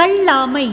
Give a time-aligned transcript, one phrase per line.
[0.00, 0.68] கள்ளாமை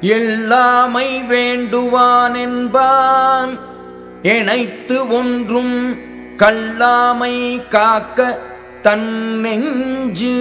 [0.00, 3.52] எள்ளாமை வேண்டுவான் என்பான்
[4.22, 5.76] எனைத்து ஒன்றும்
[6.36, 7.34] கள்ளாமை
[7.68, 8.18] காக்க
[8.82, 9.10] தன்
[9.40, 10.36] நெஞ்சு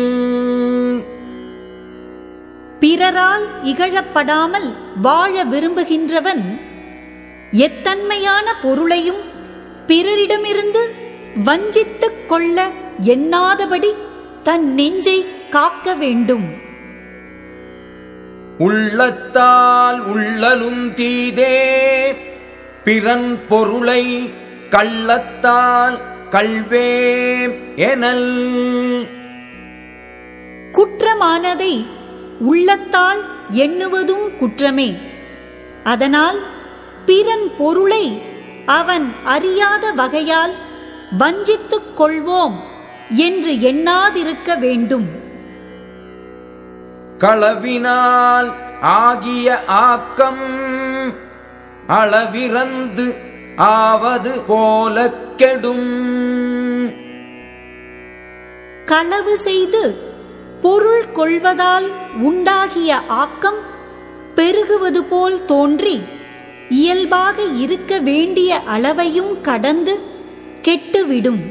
[2.79, 4.70] பிறரால் இகழப்படாமல்
[5.02, 6.44] வாழ விரும்புகின்றவன்
[7.68, 9.22] எத்தன்மையான பொருளையும்
[9.88, 10.83] பிறரிடமிருந்து
[11.44, 12.68] வஞ்சித்துக் கொள்ள
[13.04, 13.92] எண்ணாதபடி
[14.44, 16.70] தன் நெஞ்சை காக்க வேண்டும்.
[18.61, 22.13] உள்ளத்தால் உள்ளலும் தீதே.
[22.83, 24.33] பிறன் பொருளை
[24.69, 29.07] கள்ளத்தால் கல்வே எனல்.
[30.71, 31.85] குற்றமானதை
[32.39, 34.97] உள்ளத்தால் எண்ணுவதும் குற்றமே.
[35.83, 36.39] அதனால்
[37.05, 38.21] பிறன் பொருளை
[38.66, 40.53] அவன் அறியாத வகையால்
[41.19, 42.55] வஞ்சித்துக் கொள்வோம்
[43.09, 45.20] என்று எண்ணாதிருக்க வேண்டும்.
[47.21, 50.45] களவினால் ஆகிய ஆக்கம்
[51.88, 53.16] அளவிறந்து
[53.55, 55.92] ஆவது போல கெடும்.
[58.86, 59.95] களவு செய்து
[60.61, 61.88] பொருள் கொள்வதால்
[62.22, 63.59] உண்டாகிய ஆக்கம்
[64.36, 66.02] பெருகுவது போல் தோன்றி
[66.69, 69.99] இயல்பாக இருக்க வேண்டிய அளவையும் கடந்து
[70.61, 71.44] கெட்டுவிடும்.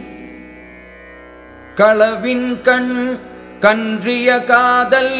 [1.76, 3.18] களவின் கண்
[3.60, 5.16] கன்றிய காதல்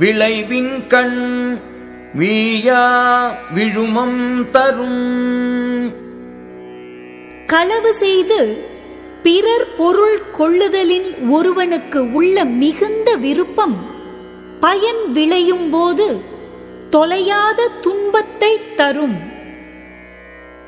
[0.00, 1.60] விளைவின் கண்
[2.18, 5.92] வீயா விழுமம் தரும்.
[7.46, 8.64] களவு செய்து
[9.22, 13.76] பிறர் பொருள் கொள்ளுதலின் ஒருவனுக்கு உள்ள மிகுந்த விருப்பம்
[14.60, 16.20] பயன் விளையும் போது
[16.90, 19.18] தொலையாத துன்பத்தை தரும்.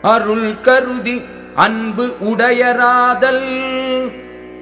[0.03, 1.22] அருள் கருதி
[1.55, 3.44] அன்பு உடையராதல்.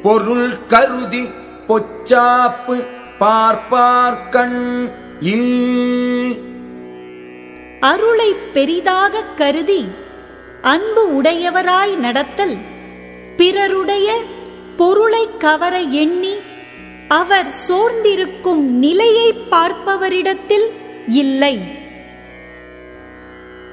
[0.03, 1.31] பொருள் கருதி
[1.69, 2.85] பொச்சாப்பு
[3.21, 4.91] பார்ப்பார்கண்
[5.21, 6.39] இல்.
[7.81, 9.89] அருளை பெரிதாக கருதி
[10.63, 12.57] அன்பு உடையவராய் நடத்தல்
[13.37, 14.21] பிறருடைய
[14.77, 16.35] பொருளை கவர எண்ணி
[17.09, 20.69] அவர் சோர்ந்திருக்கும் நிலையை பார்ப்பவரிடத்தில்
[21.07, 21.61] இல்லை.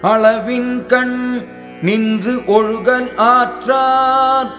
[0.02, 1.42] அளவின் கண்
[1.82, 4.52] நின்று ஒழுகல் ஆற்றார்.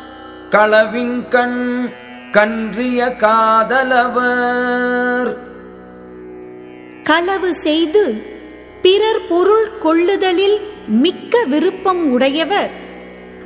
[0.51, 1.91] களவின் கண்
[2.33, 5.37] கன்றிய காதலவர்.
[7.03, 8.23] களவு செய்து
[8.83, 12.71] பிறர் பொருள் கொள்ளுதலில் மிக்க விருப்பம் உடையவர்.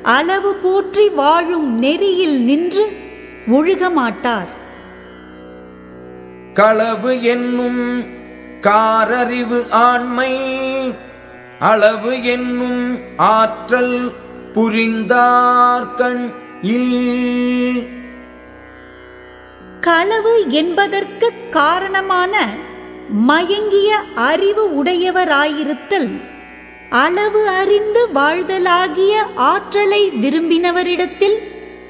[0.02, 2.92] அளவு போற்றி வாழும் நெறியில் நின்று
[3.46, 4.48] ஒழுக மாட்டார்.
[6.54, 8.04] களவு என்னும்
[8.60, 10.32] காரறிவு ஆண்மை.
[11.58, 14.12] அளவு என்னும் ஆற்றல்
[14.54, 16.32] புரிந்தார்கண்
[16.62, 18.00] இல்.
[19.86, 22.48] களவு என்பதற்கு காரணமான
[23.10, 26.22] மயங்கிய அறிவு உடையவராயிருத்தல்
[26.90, 31.36] அளவு அறிந்து வாழ்தலாகிய ஆற்றலை விரும்பினவரிடத்தில்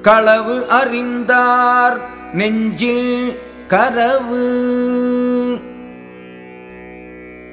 [0.02, 1.98] களவு அறிந்தார்
[2.32, 4.44] நெஞ்சில் கரவு.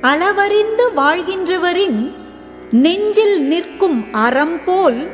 [0.03, 2.13] அளவறிந்து வாழ்கின்றவரின்
[2.71, 5.11] நெஞ்சில் நிற்கும் அறம் போல்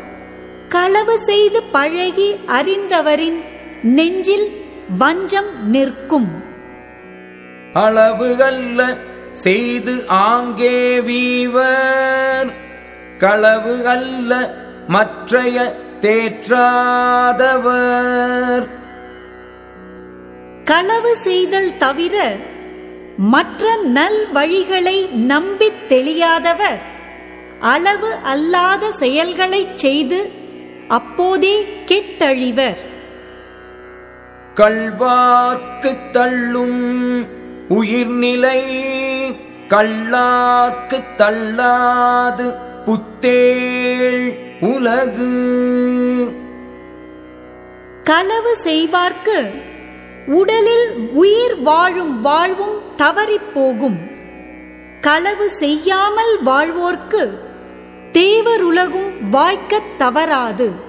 [0.67, 3.43] களவு செய்து பழகி அறிந்தவரின்
[3.81, 4.57] நெஞ்சில்
[4.97, 6.43] வஞ்சம் நிற்கும்.
[7.73, 8.97] அளவு அல்ல
[9.31, 12.49] செய்து ஆங்கே வீவர்.
[13.17, 14.53] களவு அல்ல
[14.87, 18.67] மற்றைய தேற்றாதவர்.
[20.65, 22.37] களவு செய்தல் தவிர
[23.21, 26.79] மற்ற நல் வழிகளை நம்பித் தெளியாதவர்
[27.59, 30.31] அளவு அல்லாத செயல்களைச் செய்து
[30.87, 32.77] அப்போதே கெட்டழிவர்.
[34.55, 37.27] கள்வார்க்கு தள்ளும்
[37.69, 38.61] உயிர்நிலை
[39.69, 42.53] கள்ளார்க்கு தள்ளாது
[42.85, 45.57] புத்தேள் உலகு.
[48.03, 49.51] களவு செய்வார்க்கு
[50.29, 53.97] உடலில் உயிர் வாழும் வாழ்வும் தவறிப் போகும்.
[55.01, 57.29] களவு செய்யாமல் வாழ்வோர்க்கு
[58.13, 60.87] தேவருலகும் வாய்க்கத் தவறாது.